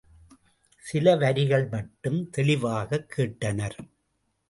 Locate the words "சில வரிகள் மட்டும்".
0.77-2.29